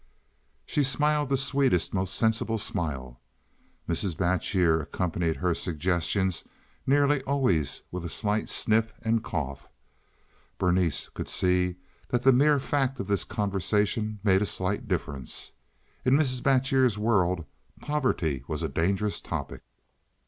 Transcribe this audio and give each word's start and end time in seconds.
She 0.65 0.83
smiled 0.83 1.29
the 1.29 1.37
sweetest, 1.37 1.93
most 1.93 2.15
sensible 2.15 2.57
smile. 2.57 3.21
Mrs. 3.87 4.17
Batjer 4.17 4.81
accompanied 4.81 5.35
her 5.35 5.53
suggestions 5.53 6.47
nearly 6.87 7.21
always 7.25 7.83
with 7.91 8.03
a 8.03 8.09
slight 8.09 8.49
sniff 8.49 8.91
and 9.03 9.23
cough. 9.23 9.69
Berenice 10.57 11.09
could 11.13 11.29
see 11.29 11.75
that 12.07 12.23
the 12.23 12.33
mere 12.33 12.59
fact 12.59 12.99
of 12.99 13.05
this 13.05 13.23
conversation 13.23 14.19
made 14.23 14.41
a 14.41 14.45
slight 14.47 14.87
difference. 14.87 15.51
In 16.03 16.15
Mrs. 16.17 16.41
Batjer's 16.41 16.97
world 16.97 17.45
poverty 17.79 18.43
was 18.47 18.63
a 18.63 18.69
dangerous 18.69 19.21
topic. 19.21 19.61